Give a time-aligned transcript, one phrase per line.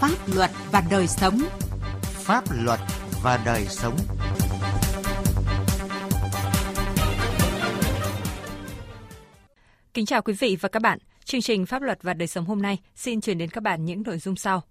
[0.00, 1.38] Pháp luật và đời sống.
[2.02, 2.80] Pháp luật
[3.22, 3.96] và đời sống.
[9.94, 10.98] Kính chào quý vị và các bạn.
[11.24, 14.02] Chương trình Pháp luật và đời sống hôm nay xin truyền đến các bạn những
[14.02, 14.62] nội dung sau.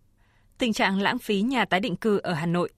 [0.57, 2.69] Tình trạng lãng phí nhà tái định cư ở Hà Nội.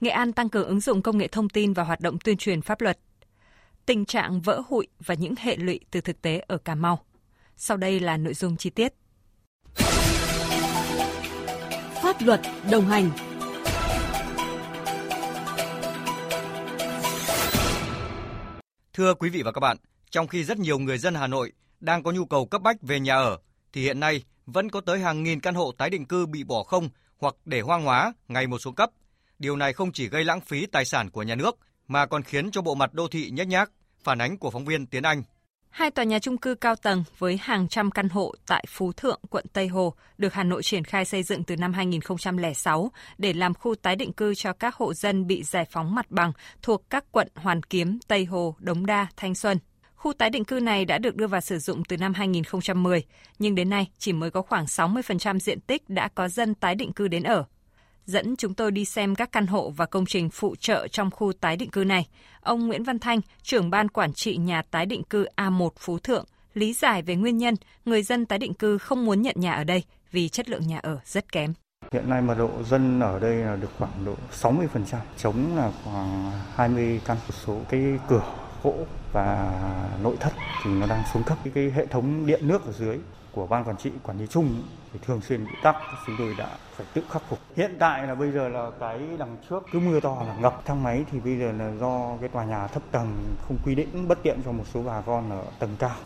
[0.00, 2.62] Nghệ An tăng cường ứng dụng công nghệ thông tin và hoạt động tuyên truyền
[2.62, 2.98] pháp luật.
[3.86, 7.04] Tình trạng vỡ hụi và những hệ lụy từ thực tế ở Cà Mau.
[7.56, 8.94] Sau đây là nội dung chi tiết.
[12.16, 13.10] Pháp luật đồng hành.
[18.92, 19.76] Thưa quý vị và các bạn,
[20.10, 23.00] trong khi rất nhiều người dân Hà Nội đang có nhu cầu cấp bách về
[23.00, 23.38] nhà ở,
[23.72, 26.62] thì hiện nay vẫn có tới hàng nghìn căn hộ tái định cư bị bỏ
[26.62, 28.90] không hoặc để hoang hóa ngày một xuống cấp.
[29.38, 31.58] Điều này không chỉ gây lãng phí tài sản của nhà nước
[31.88, 33.70] mà còn khiến cho bộ mặt đô thị nhếch nhác,
[34.02, 35.22] phản ánh của phóng viên Tiến Anh.
[35.70, 39.20] Hai tòa nhà trung cư cao tầng với hàng trăm căn hộ tại Phú Thượng,
[39.30, 43.54] quận Tây Hồ được Hà Nội triển khai xây dựng từ năm 2006 để làm
[43.54, 47.04] khu tái định cư cho các hộ dân bị giải phóng mặt bằng thuộc các
[47.12, 49.58] quận Hoàn Kiếm, Tây Hồ, Đống Đa, Thanh Xuân.
[49.94, 53.04] Khu tái định cư này đã được đưa vào sử dụng từ năm 2010,
[53.38, 56.92] nhưng đến nay chỉ mới có khoảng 60% diện tích đã có dân tái định
[56.92, 57.44] cư đến ở
[58.06, 61.32] dẫn chúng tôi đi xem các căn hộ và công trình phụ trợ trong khu
[61.40, 62.06] tái định cư này.
[62.40, 66.24] Ông Nguyễn Văn Thanh, trưởng ban quản trị nhà tái định cư A1 Phú Thượng,
[66.54, 69.64] lý giải về nguyên nhân người dân tái định cư không muốn nhận nhà ở
[69.64, 71.54] đây vì chất lượng nhà ở rất kém.
[71.92, 74.66] Hiện nay mật độ dân ở đây là được khoảng độ 60%,
[75.16, 78.22] chống là khoảng 20 căn số cái cửa
[78.62, 79.52] gỗ và
[80.02, 80.32] nội thất
[80.64, 82.98] thì nó đang xuống cấp cái, cái hệ thống điện nước ở dưới
[83.36, 85.76] của ban quản trị quản lý chung thì thường xuyên bị tắc.
[86.06, 87.38] Chúng tôi đã phải tự khắc phục.
[87.56, 90.62] Hiện tại là bây giờ là cái đằng trước cứ mưa to là ngập.
[90.64, 94.08] Thang máy thì bây giờ là do cái tòa nhà thấp tầng không quy định
[94.08, 95.96] bất tiện cho một số bà con ở tầng cao.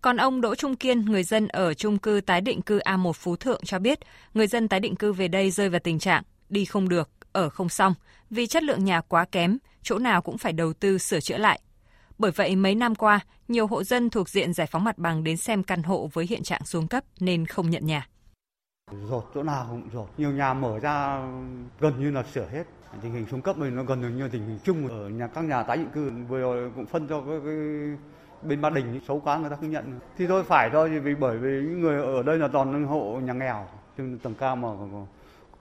[0.00, 3.36] Còn ông Đỗ Trung Kiên, người dân ở trung cư tái định cư A1 Phú
[3.36, 3.98] Thượng cho biết,
[4.34, 7.48] người dân tái định cư về đây rơi vào tình trạng đi không được, ở
[7.48, 7.94] không xong.
[8.30, 11.60] Vì chất lượng nhà quá kém, chỗ nào cũng phải đầu tư sửa chữa lại.
[12.18, 15.36] Bởi vậy, mấy năm qua, nhiều hộ dân thuộc diện giải phóng mặt bằng đến
[15.36, 18.08] xem căn hộ với hiện trạng xuống cấp nên không nhận nhà.
[19.10, 20.08] Rột chỗ nào cũng rột.
[20.18, 21.22] Nhiều nhà mở ra
[21.80, 22.64] gần như là sửa hết.
[23.02, 25.62] Tình hình xuống cấp mình nó gần như tình hình chung ở nhà các nhà
[25.62, 27.54] tái định cư vừa rồi cũng phân cho cái, cái
[28.42, 30.00] bên Ba Đình xấu quá người ta không nhận.
[30.18, 33.32] Thì thôi phải thôi vì bởi vì những người ở đây là toàn hộ nhà
[33.32, 34.68] nghèo, tầng cao mà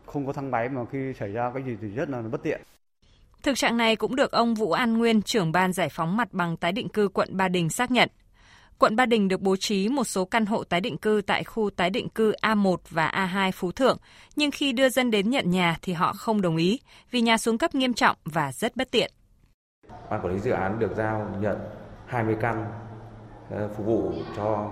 [0.05, 2.61] không có thang máy mà khi xảy ra cái gì thì rất là bất tiện.
[3.43, 6.57] Thực trạng này cũng được ông Vũ An Nguyên, trưởng ban giải phóng mặt bằng
[6.57, 8.09] tái định cư quận Ba Đình xác nhận.
[8.77, 11.69] Quận Ba Đình được bố trí một số căn hộ tái định cư tại khu
[11.69, 13.97] tái định cư A1 và A2 Phú Thượng,
[14.35, 16.79] nhưng khi đưa dân đến nhận nhà thì họ không đồng ý
[17.11, 19.11] vì nhà xuống cấp nghiêm trọng và rất bất tiện.
[20.09, 21.57] Ban quản lý dự án được giao nhận
[22.07, 22.65] 20 căn
[23.49, 24.71] ờ, phục vụ cho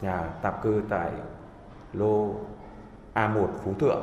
[0.00, 1.10] nhà tạm cư tại
[1.92, 2.34] lô
[3.14, 4.02] A1 Phú Thượng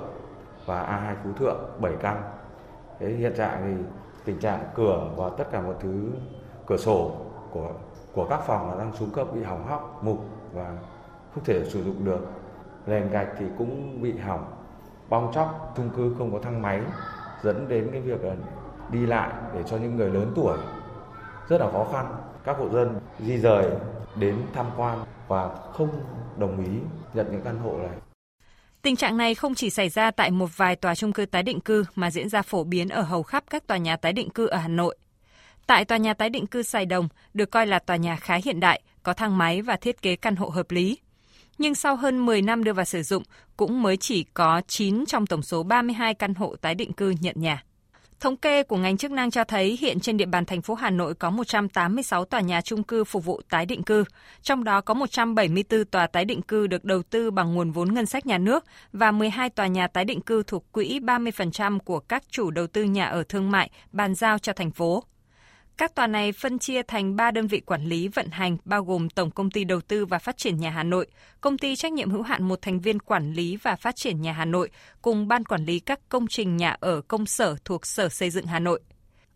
[0.65, 2.34] và A2 Phú Thượng 7 căn
[2.99, 3.83] Thế hiện trạng thì
[4.25, 6.09] tình trạng cửa và tất cả mọi thứ,
[6.67, 7.11] cửa sổ
[7.51, 7.71] của
[8.13, 10.19] của các phòng là đang xuống cấp, bị hỏng hóc, mục
[10.53, 10.77] và
[11.33, 12.19] không thể sử dụng được.
[12.85, 14.45] Nền gạch thì cũng bị hỏng,
[15.09, 16.81] bong chóc, chung cư không có thang máy,
[17.43, 18.19] dẫn đến cái việc
[18.91, 20.57] đi lại để cho những người lớn tuổi
[21.49, 22.05] rất là khó khăn.
[22.43, 23.71] Các hộ dân di rời
[24.15, 25.89] đến tham quan và không
[26.37, 26.79] đồng ý
[27.13, 28.04] nhận những căn hộ này.
[28.85, 31.59] Tình trạng này không chỉ xảy ra tại một vài tòa trung cư tái định
[31.59, 34.47] cư mà diễn ra phổ biến ở hầu khắp các tòa nhà tái định cư
[34.47, 34.97] ở Hà Nội.
[35.67, 38.59] Tại tòa nhà tái định cư Sài Đồng được coi là tòa nhà khá hiện
[38.59, 40.97] đại, có thang máy và thiết kế căn hộ hợp lý.
[41.57, 43.23] Nhưng sau hơn 10 năm đưa vào sử dụng,
[43.57, 47.35] cũng mới chỉ có 9 trong tổng số 32 căn hộ tái định cư nhận
[47.37, 47.63] nhà.
[48.19, 50.89] Thống kê của ngành chức năng cho thấy hiện trên địa bàn thành phố Hà
[50.89, 54.03] Nội có 186 tòa nhà trung cư phục vụ tái định cư,
[54.41, 58.05] trong đó có 174 tòa tái định cư được đầu tư bằng nguồn vốn ngân
[58.05, 62.23] sách nhà nước và 12 tòa nhà tái định cư thuộc quỹ 30% của các
[62.29, 65.03] chủ đầu tư nhà ở thương mại bàn giao cho thành phố.
[65.77, 69.09] Các tòa này phân chia thành 3 đơn vị quản lý vận hành bao gồm
[69.09, 71.07] Tổng công ty Đầu tư và Phát triển nhà Hà Nội,
[71.41, 74.33] Công ty trách nhiệm hữu hạn một thành viên quản lý và phát triển nhà
[74.33, 74.69] Hà Nội
[75.01, 78.45] cùng ban quản lý các công trình nhà ở công sở thuộc Sở Xây dựng
[78.45, 78.81] Hà Nội.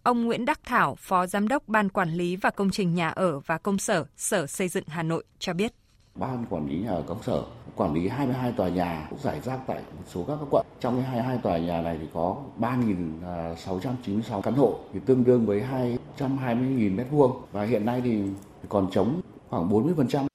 [0.03, 3.39] Ông Nguyễn Đắc Thảo, Phó Giám đốc Ban Quản lý và Công trình Nhà ở
[3.39, 5.73] và Công sở Sở Xây dựng Hà Nội cho biết.
[6.15, 7.43] Ban quản lý nhà ở công sở
[7.75, 10.65] quản lý 22 tòa nhà cũng giải rác tại một số các quận.
[10.79, 15.63] Trong cái 22 tòa nhà này thì có 3.696 căn hộ thì tương đương với
[16.17, 18.23] 220.000 mét vuông và hiện nay thì
[18.69, 20.25] còn trống khoảng 40%.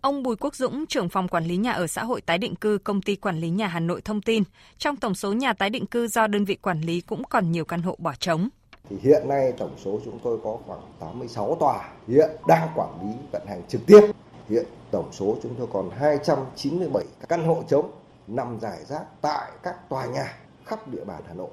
[0.00, 2.78] Ông Bùi Quốc Dũng, trưởng phòng quản lý nhà ở xã hội tái định cư
[2.78, 4.42] công ty quản lý nhà Hà Nội thông tin,
[4.78, 7.64] trong tổng số nhà tái định cư do đơn vị quản lý cũng còn nhiều
[7.64, 8.48] căn hộ bỏ trống.
[8.90, 13.12] Thì hiện nay tổng số chúng tôi có khoảng 86 tòa hiện đang quản lý
[13.32, 14.00] vận hành trực tiếp.
[14.48, 17.90] Hiện tổng số chúng tôi còn 297 căn hộ trống
[18.26, 21.50] nằm rải rác tại các tòa nhà khắp địa bàn Hà Nội.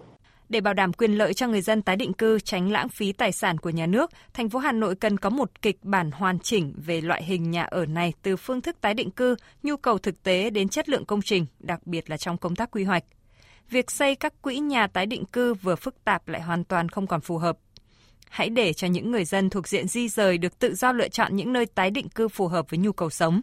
[0.50, 3.32] Để bảo đảm quyền lợi cho người dân tái định cư, tránh lãng phí tài
[3.32, 6.74] sản của nhà nước, thành phố Hà Nội cần có một kịch bản hoàn chỉnh
[6.78, 10.24] về loại hình nhà ở này từ phương thức tái định cư, nhu cầu thực
[10.24, 13.04] tế đến chất lượng công trình, đặc biệt là trong công tác quy hoạch.
[13.70, 17.08] Việc xây các quỹ nhà tái định cư vừa phức tạp lại hoàn toàn không
[17.08, 17.58] còn phù hợp.
[18.30, 21.36] Hãy để cho những người dân thuộc diện di rời được tự do lựa chọn
[21.36, 23.42] những nơi tái định cư phù hợp với nhu cầu sống.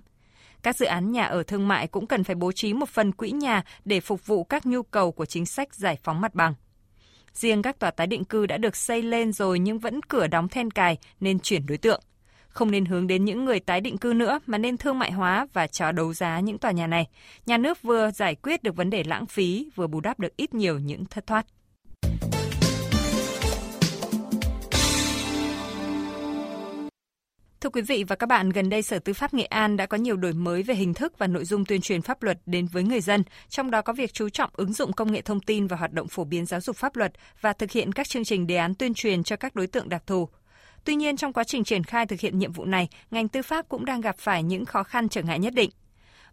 [0.63, 3.31] Các dự án nhà ở thương mại cũng cần phải bố trí một phần quỹ
[3.31, 6.55] nhà để phục vụ các nhu cầu của chính sách giải phóng mặt bằng.
[7.33, 10.49] Riêng các tòa tái định cư đã được xây lên rồi nhưng vẫn cửa đóng
[10.49, 12.01] then cài nên chuyển đối tượng.
[12.49, 15.47] Không nên hướng đến những người tái định cư nữa mà nên thương mại hóa
[15.53, 17.09] và cho đấu giá những tòa nhà này.
[17.47, 20.55] Nhà nước vừa giải quyết được vấn đề lãng phí, vừa bù đắp được ít
[20.55, 21.47] nhiều những thất thoát.
[27.63, 29.97] Thưa quý vị và các bạn, gần đây Sở Tư pháp Nghệ An đã có
[29.97, 32.83] nhiều đổi mới về hình thức và nội dung tuyên truyền pháp luật đến với
[32.83, 35.77] người dân, trong đó có việc chú trọng ứng dụng công nghệ thông tin và
[35.77, 38.57] hoạt động phổ biến giáo dục pháp luật và thực hiện các chương trình đề
[38.57, 40.29] án tuyên truyền cho các đối tượng đặc thù.
[40.85, 43.69] Tuy nhiên, trong quá trình triển khai thực hiện nhiệm vụ này, ngành tư pháp
[43.69, 45.71] cũng đang gặp phải những khó khăn trở ngại nhất định.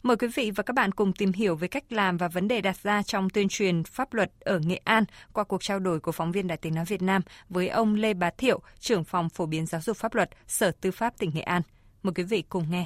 [0.04, 2.62] Mời quý vị và các bạn cùng tìm hiểu về cách làm và vấn đề
[2.62, 5.04] đặt ra trong tuyên truyền pháp luật ở Nghệ An
[5.34, 8.13] qua cuộc trao đổi của phóng viên Đài tiếng nói Việt Nam với ông Lê
[8.13, 11.42] Bá Thiệu, trưởng phòng phổ biến giáo dục pháp luật, Sở Tư pháp tỉnh Nghệ
[11.42, 11.62] An.
[12.04, 12.86] Mời quý vị cùng nghe.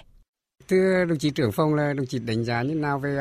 [0.67, 3.17] Thưa đồng chí trưởng phòng là đồng chí đánh giá như nào về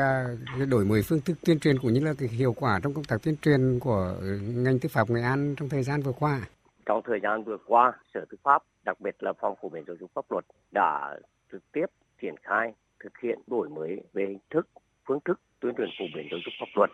[0.57, 3.03] cái đổi mới phương thức tuyên truyền cũng như là cái hiệu quả trong công
[3.03, 6.41] tác tuyên truyền của ngành tư pháp Nghệ An trong thời gian vừa qua?
[6.85, 9.95] Trong thời gian vừa qua, Sở Tư pháp, đặc biệt là phòng phổ biến giáo
[9.99, 11.17] dục pháp luật đã
[11.51, 11.85] trực tiếp
[12.21, 14.67] triển khai thực hiện đổi mới về hình thức,
[15.05, 16.89] phương thức tuyên truyền phổ biến giáo dục pháp luật.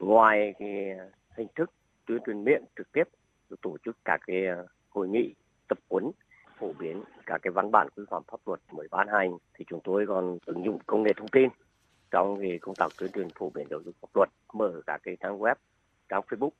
[0.00, 0.96] Ngoài cái
[1.36, 1.70] hình thức
[2.06, 3.04] tuyên truyền miệng trực tiếp
[3.60, 5.34] tổ chức các cái ờ, hội nghị
[5.68, 6.10] tập huấn
[6.58, 9.80] phổ biến các cái văn bản quy phạm pháp luật mới ban hành thì chúng
[9.84, 11.48] tôi còn ứng dụng công nghệ thông tin
[12.10, 15.16] trong cái công tác tuyên truyền phổ biến giáo dục pháp luật mở các cái
[15.20, 15.54] trang web
[16.08, 16.50] trang Facebook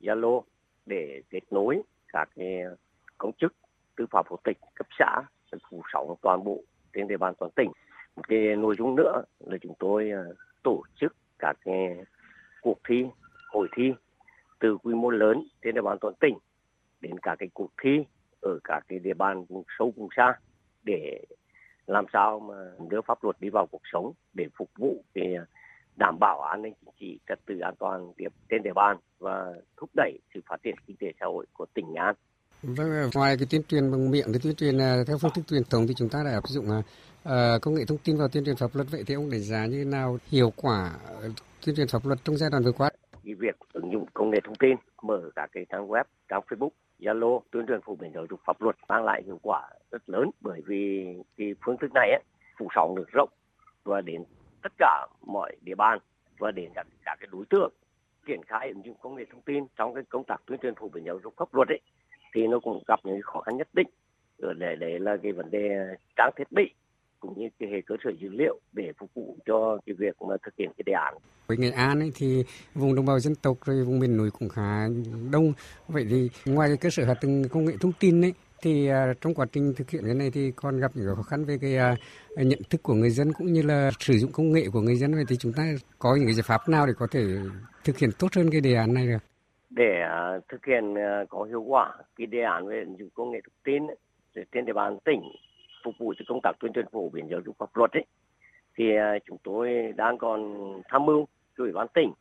[0.00, 0.42] Zalo
[0.86, 2.58] để kết nối các cái
[3.18, 3.54] công chức
[3.96, 5.22] tư pháp hộ tịch cấp xã
[5.70, 7.72] phủ sóng toàn bộ trên địa bàn toàn tỉnh
[8.28, 10.22] cái nội dung nữa là chúng tôi à,
[10.62, 11.96] tổ chức các cái
[12.62, 13.04] cuộc thi
[13.48, 13.92] hội thi
[14.60, 16.38] từ quy mô lớn trên địa bàn toàn tỉnh
[17.00, 18.04] đến cả cái cuộc thi
[18.40, 20.34] ở các cái địa bàn vùng sâu vùng xa
[20.82, 21.24] để
[21.86, 22.54] làm sao mà
[22.90, 25.44] đưa pháp luật đi vào cuộc sống để phục vụ cái à,
[25.96, 28.12] đảm bảo an ninh chính trị trật tự an toàn
[28.50, 31.92] trên địa bàn và thúc đẩy sự phát triển kinh tế xã hội của tỉnh
[31.92, 32.14] Nghệ An.
[32.62, 35.64] Vâng, à, ngoài cái tuyên truyền bằng miệng cái tuyên truyền theo phương thức truyền
[35.70, 36.66] thống thì chúng ta đã áp dụng
[37.24, 39.66] Ờ, công nghệ thông tin vào tuyên truyền pháp luật vậy thì ông đánh giá
[39.66, 41.28] như thế nào hiệu quả ờ,
[41.66, 42.90] tuyên truyền pháp luật trong giai đoạn vừa qua?
[43.24, 46.70] Cái việc ứng dụng công nghệ thông tin mở các cái trang web, trang Facebook,
[47.00, 50.30] Zalo tuyên truyền phổ biến giáo dục pháp luật mang lại hiệu quả rất lớn
[50.40, 52.22] bởi vì cái phương thức này ấy,
[52.58, 53.30] phủ sóng được rộng
[53.84, 54.24] và đến
[54.62, 55.98] tất cả mọi địa bàn
[56.38, 57.72] và đến các, các cái đối tượng
[58.26, 60.88] triển khai ứng dụng công nghệ thông tin trong cái công tác tuyên truyền phổ
[60.88, 61.80] biến giáo dục pháp luật ấy
[62.34, 63.88] thì nó cũng gặp những khó khăn nhất định
[64.38, 65.68] ở để đấy là cái vấn đề
[66.16, 66.70] trang thiết bị
[67.22, 70.36] cũng như cái hệ cơ sở dữ liệu để phục vụ cho cái việc mà
[70.44, 71.14] thực hiện cái đề án.
[71.46, 74.48] Với Nghệ An ấy thì vùng đồng bào dân tộc rồi vùng miền núi cũng
[74.48, 74.88] khá
[75.32, 75.52] đông.
[75.88, 78.32] Vậy thì ngoài cái cơ sở hạ tầng công nghệ thông tin ấy
[78.62, 81.44] thì uh, trong quá trình thực hiện cái này thì còn gặp những khó khăn
[81.44, 84.64] về cái uh, nhận thức của người dân cũng như là sử dụng công nghệ
[84.72, 85.62] của người dân vậy thì chúng ta
[85.98, 87.20] có những cái giải pháp nào để có thể
[87.84, 89.22] thực hiện tốt hơn cái đề án này được?
[89.70, 89.92] Để
[90.36, 90.94] uh, thực hiện
[91.28, 93.82] có hiệu quả cái đề án về ứng dụng công nghệ thông tin
[94.52, 95.22] trên địa bàn tỉnh
[95.84, 98.04] phục vụ cho công tác tuyên truyền phổ biến giáo dục pháp luật ấy,
[98.76, 100.54] thì à, chúng tôi đang còn
[100.88, 101.26] tham mưu
[101.58, 102.12] cho ủy ban tỉnh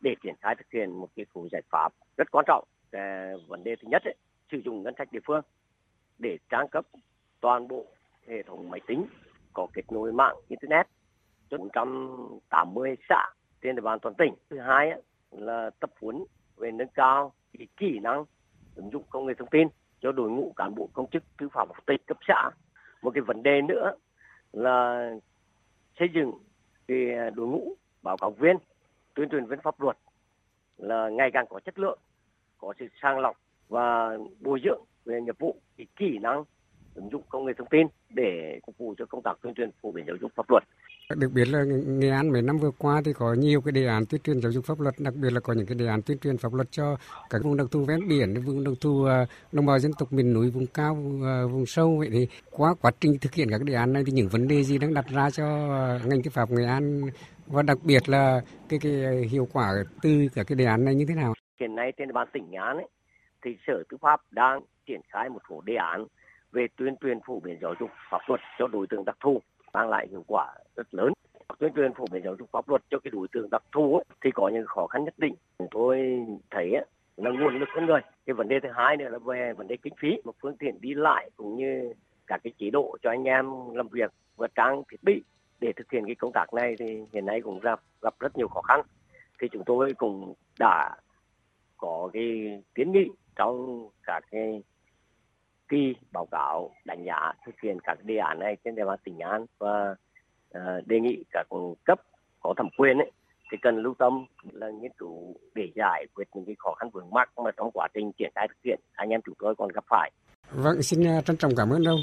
[0.00, 2.64] để triển khai thực hiện một cái số giải pháp rất quan trọng.
[2.92, 4.14] Cái vấn đề thứ nhất ấy,
[4.52, 5.42] sử dụng ngân sách địa phương
[6.18, 6.84] để trang cấp
[7.40, 7.86] toàn bộ
[8.28, 9.04] hệ thống máy tính
[9.52, 10.86] có kết nối mạng internet
[11.50, 13.28] cho 180 xã
[13.62, 14.34] trên địa bàn toàn tỉnh.
[14.50, 16.24] Thứ hai ấy, là tập huấn
[16.56, 17.32] về nâng cao
[17.76, 18.24] kỹ năng
[18.74, 19.68] ứng dụng công nghệ thông tin
[20.00, 22.50] cho đội ngũ cán bộ công chức tư pháp học tịch cấp xã
[23.02, 23.92] một cái vấn đề nữa
[24.52, 25.10] là
[25.98, 26.32] xây dựng
[26.88, 28.56] cái đội ngũ báo cáo viên,
[29.14, 29.96] tuyên truyền viên pháp luật
[30.76, 31.98] là ngày càng có chất lượng,
[32.58, 33.36] có sự sàng lọc
[33.68, 36.44] và bồi dưỡng về nghiệp vụ, cái kỹ năng
[36.94, 39.92] ứng dụng công nghệ thông tin để phục vụ cho công tác tuyên truyền phổ
[39.92, 40.62] biến giáo dục pháp luật
[41.16, 44.06] được biết là Nghệ An mấy năm vừa qua thì có nhiều cái đề án
[44.06, 46.18] tuyên truyền giáo dục pháp luật, đặc biệt là có những cái đề án tuyên
[46.18, 46.96] truyền pháp luật cho
[47.30, 50.32] các vùng đặc thù ven biển, vùng đặc thù à, đồng bào dân tộc miền
[50.32, 53.62] núi, vùng cao, vùng, à, vùng sâu vậy thì qua quá trình thực hiện các
[53.64, 55.44] đề án này thì những vấn đề gì đang đặt ra cho
[56.06, 57.02] ngành tư pháp Nghệ An
[57.46, 58.92] và đặc biệt là cái cái
[59.30, 59.68] hiệu quả
[60.02, 61.34] từ các cái đề án này như thế nào?
[61.60, 62.88] Hiện nay trên địa bàn tỉnh Nghệ An ấy,
[63.44, 66.06] thì Sở Tư pháp đang triển khai một số đề án
[66.52, 69.40] về tuyên truyền phổ biến giáo dục pháp luật cho đối tượng đặc thù,
[69.72, 71.12] mang lại hiệu quả rất lớn.
[71.58, 74.30] Tuyên truyền phổ biến giáo dục pháp luật cho cái đối tượng đặc thù thì
[74.34, 75.34] có những khó khăn nhất định.
[75.70, 76.70] Tôi thấy
[77.16, 79.76] là nguồn lực con người cái vấn đề thứ hai nữa là về vấn đề
[79.82, 81.92] kinh phí, một phương tiện đi lại cũng như
[82.26, 85.22] các cái chế độ cho anh em làm việc và trang thiết bị
[85.60, 88.48] để thực hiện cái công tác này thì hiện nay cũng gặp gặp rất nhiều
[88.48, 88.80] khó khăn.
[89.40, 90.96] Thì chúng tôi cũng đã
[91.76, 94.62] có cái kiến nghị trong các cái
[95.72, 99.18] kỳ báo cáo đánh giá thực hiện các đề án này trên địa bàn tỉnh
[99.18, 99.94] An và
[100.58, 101.46] uh, đề nghị các
[101.84, 102.00] cấp
[102.40, 103.10] có thẩm quyền ấy
[103.50, 107.10] thì cần lưu tâm là nghiên cứu để giải quyết những cái khó khăn vướng
[107.10, 109.84] mắc mà trong quá trình triển khai thực hiện anh em chúng tôi còn gặp
[109.90, 110.10] phải.
[110.50, 112.00] Vâng, xin à, trân trọng cảm ơn ông.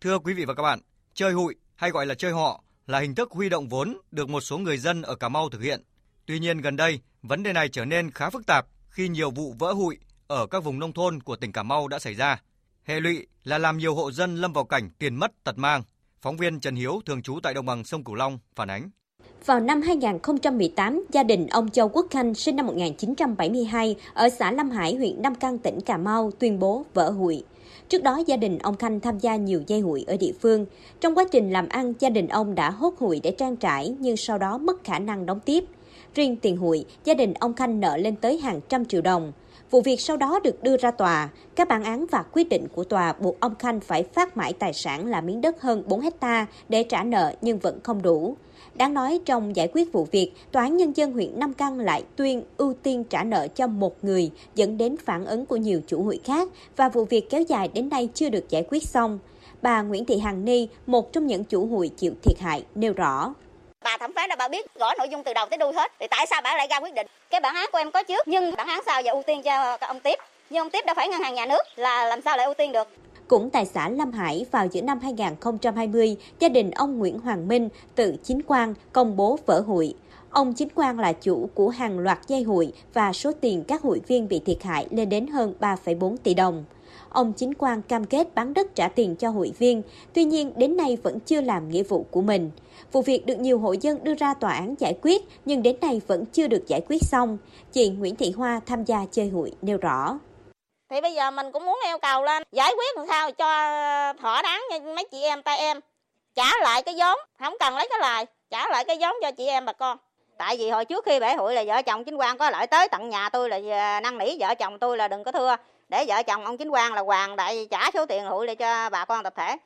[0.00, 0.78] Thưa quý vị và các bạn,
[1.14, 4.40] chơi hụi hay gọi là chơi họ là hình thức huy động vốn được một
[4.40, 5.80] số người dân ở Cà Mau thực hiện.
[6.26, 9.54] Tuy nhiên gần đây, vấn đề này trở nên khá phức tạp khi nhiều vụ
[9.58, 12.42] vỡ hụi ở các vùng nông thôn của tỉnh Cà Mau đã xảy ra.
[12.84, 15.82] Hệ lụy là làm nhiều hộ dân lâm vào cảnh tiền mất tật mang.
[16.22, 18.90] Phóng viên Trần Hiếu thường trú tại đồng bằng sông Cửu Long phản ánh.
[19.46, 24.70] Vào năm 2018, gia đình ông Châu Quốc Khanh sinh năm 1972 ở xã Lâm
[24.70, 27.44] Hải, huyện Nam Căn, tỉnh Cà Mau tuyên bố vỡ hụi.
[27.88, 30.66] Trước đó, gia đình ông Khanh tham gia nhiều dây hụi ở địa phương.
[31.00, 34.16] Trong quá trình làm ăn, gia đình ông đã hốt hụi để trang trải, nhưng
[34.16, 35.64] sau đó mất khả năng đóng tiếp.
[36.14, 39.32] Riêng tiền hụi, gia đình ông Khanh nợ lên tới hàng trăm triệu đồng.
[39.70, 41.28] Vụ việc sau đó được đưa ra tòa.
[41.54, 44.72] Các bản án và quyết định của tòa buộc ông Khanh phải phát mãi tài
[44.72, 48.36] sản là miếng đất hơn 4 hecta để trả nợ nhưng vẫn không đủ.
[48.74, 52.04] Đáng nói trong giải quyết vụ việc, Tòa án Nhân dân huyện Nam Căn lại
[52.16, 56.02] tuyên ưu tiên trả nợ cho một người dẫn đến phản ứng của nhiều chủ
[56.02, 59.18] hụi khác và vụ việc kéo dài đến nay chưa được giải quyết xong.
[59.62, 63.34] Bà Nguyễn Thị Hằng Ni, một trong những chủ hụi chịu thiệt hại, nêu rõ.
[63.84, 65.92] Bà thẩm phán là bà biết gõ nội dung từ đầu tới đuôi hết.
[66.00, 67.06] Thì tại sao bà lại ra quyết định?
[67.30, 69.76] Cái bản án của em có trước, nhưng bản án sao giờ ưu tiên cho
[69.80, 70.18] ông tiếp?
[70.50, 72.72] Nhưng ông tiếp đâu phải ngân hàng nhà nước là làm sao lại ưu tiên
[72.72, 72.88] được?
[73.28, 77.68] Cũng tại xã Lâm Hải vào giữa năm 2020, gia đình ông Nguyễn Hoàng Minh
[77.94, 79.94] tự chính quan công bố vỡ hụi.
[80.30, 84.00] Ông chính quan là chủ của hàng loạt dây hụi và số tiền các hụi
[84.06, 86.64] viên bị thiệt hại lên đến hơn 3,4 tỷ đồng.
[87.10, 89.82] Ông chính quan cam kết bán đất trả tiền cho hội viên,
[90.14, 92.50] tuy nhiên đến nay vẫn chưa làm nghĩa vụ của mình.
[92.92, 96.00] Vụ việc được nhiều hộ dân đưa ra tòa án giải quyết, nhưng đến nay
[96.06, 97.38] vẫn chưa được giải quyết xong.
[97.72, 100.18] Chị Nguyễn Thị Hoa tham gia chơi hụi nêu rõ.
[100.90, 103.44] Thì bây giờ mình cũng muốn yêu cầu lên giải quyết làm sao cho
[104.20, 105.80] thỏa đáng như mấy chị em tay em.
[106.34, 109.46] Trả lại cái vốn, không cần lấy cái lời, trả lại cái vốn cho chị
[109.46, 109.98] em bà con.
[110.38, 112.88] Tại vì hồi trước khi bể hụi là vợ chồng chính quan có lại tới
[112.88, 115.56] tận nhà tôi là à, năn nỉ vợ chồng tôi là đừng có thưa.
[115.90, 118.90] Để vợ chồng ông chính quan là hoàng đại trả số tiền hụi lại cho
[118.90, 119.56] bà con tập thể.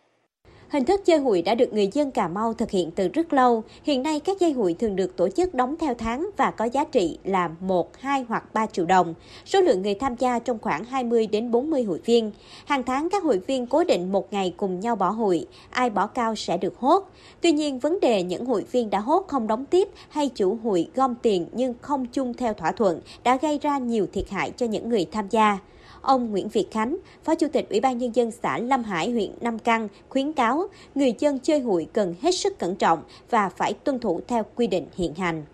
[0.68, 3.64] Hình thức chơi hụi đã được người dân Cà Mau thực hiện từ rất lâu.
[3.82, 6.84] Hiện nay các dây hụi thường được tổ chức đóng theo tháng và có giá
[6.84, 9.14] trị là 1, 2 hoặc 3 triệu đồng.
[9.44, 12.32] Số lượng người tham gia trong khoảng 20 đến 40 hụi viên.
[12.66, 16.06] Hàng tháng các hụi viên cố định một ngày cùng nhau bỏ hụi, ai bỏ
[16.06, 17.10] cao sẽ được hốt.
[17.40, 20.88] Tuy nhiên vấn đề những hụi viên đã hốt không đóng tiếp hay chủ hụi
[20.94, 24.66] gom tiền nhưng không chung theo thỏa thuận đã gây ra nhiều thiệt hại cho
[24.66, 25.58] những người tham gia.
[26.04, 29.30] Ông Nguyễn Việt Khánh, Phó Chủ tịch Ủy ban Nhân dân xã Lâm Hải, huyện
[29.40, 33.72] Nam Căn, khuyến cáo người dân chơi hụi cần hết sức cẩn trọng và phải
[33.72, 35.44] tuân thủ theo quy định hiện hành.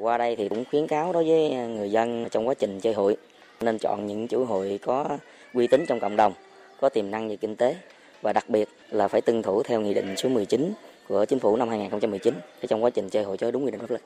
[0.00, 3.16] Qua đây thì cũng khuyến cáo đối với người dân trong quá trình chơi hụi
[3.60, 5.18] nên chọn những chủ hụi có
[5.54, 6.32] uy tín trong cộng đồng,
[6.80, 7.76] có tiềm năng về kinh tế
[8.22, 10.72] và đặc biệt là phải tuân thủ theo nghị định số 19
[11.08, 13.80] của chính phủ năm 2019 để trong quá trình chơi hụi cho đúng quy định
[13.80, 14.02] pháp luật.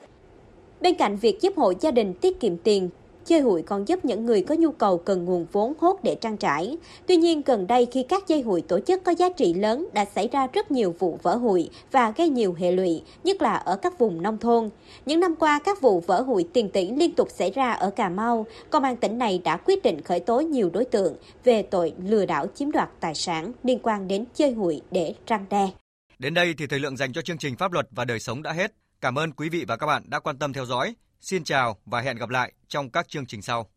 [0.81, 2.89] Bên cạnh việc giúp hộ gia đình tiết kiệm tiền,
[3.25, 6.37] Chơi hụi còn giúp những người có nhu cầu cần nguồn vốn hốt để trang
[6.37, 6.77] trải.
[7.07, 10.05] Tuy nhiên, gần đây khi các dây hụi tổ chức có giá trị lớn đã
[10.05, 13.75] xảy ra rất nhiều vụ vỡ hụi và gây nhiều hệ lụy, nhất là ở
[13.75, 14.69] các vùng nông thôn.
[15.05, 18.09] Những năm qua, các vụ vỡ hụi tiền tỷ liên tục xảy ra ở Cà
[18.09, 18.45] Mau.
[18.69, 22.25] Công an tỉnh này đã quyết định khởi tố nhiều đối tượng về tội lừa
[22.25, 25.69] đảo chiếm đoạt tài sản liên quan đến chơi hụi để răng đe.
[26.19, 28.51] Đến đây thì thời lượng dành cho chương trình Pháp luật và đời sống đã
[28.51, 28.73] hết.
[29.01, 30.95] Cảm ơn quý vị và các bạn đã quan tâm theo dõi.
[31.21, 33.69] Xin chào và hẹn gặp lại trong các chương trình sau.